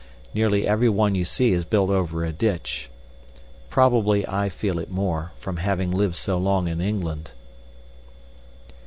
[0.33, 2.89] Nearly every one you see is built over a ditch.
[3.69, 7.33] Probably I feel it more, from having lived so long in England."